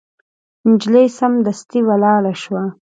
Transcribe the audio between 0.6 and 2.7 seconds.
نجلۍ سمدستي ولاړه شوه.